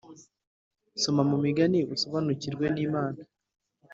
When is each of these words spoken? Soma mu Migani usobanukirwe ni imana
Soma 1.01 1.23
mu 1.29 1.37
Migani 1.43 1.79
usobanukirwe 1.93 2.65
ni 2.73 2.81
imana 2.87 3.21